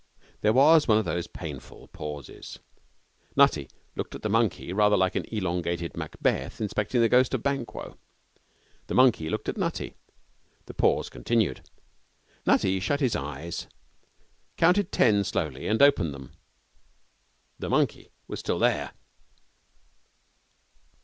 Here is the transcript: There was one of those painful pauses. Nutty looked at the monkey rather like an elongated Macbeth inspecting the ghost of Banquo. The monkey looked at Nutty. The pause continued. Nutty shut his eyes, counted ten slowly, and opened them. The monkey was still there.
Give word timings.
There 0.41 0.51
was 0.51 0.87
one 0.87 0.97
of 0.97 1.05
those 1.05 1.27
painful 1.27 1.89
pauses. 1.89 2.57
Nutty 3.35 3.69
looked 3.95 4.15
at 4.15 4.23
the 4.23 4.29
monkey 4.31 4.73
rather 4.73 4.97
like 4.97 5.13
an 5.13 5.25
elongated 5.25 5.95
Macbeth 5.95 6.59
inspecting 6.59 7.01
the 7.01 7.07
ghost 7.07 7.35
of 7.35 7.43
Banquo. 7.43 7.99
The 8.87 8.95
monkey 8.95 9.29
looked 9.29 9.47
at 9.47 9.57
Nutty. 9.57 9.93
The 10.65 10.73
pause 10.73 11.07
continued. 11.07 11.69
Nutty 12.47 12.79
shut 12.79 12.99
his 12.99 13.15
eyes, 13.15 13.67
counted 14.57 14.91
ten 14.91 15.23
slowly, 15.23 15.67
and 15.67 15.79
opened 15.83 16.15
them. 16.15 16.31
The 17.59 17.69
monkey 17.69 18.09
was 18.27 18.39
still 18.39 18.57
there. 18.57 18.93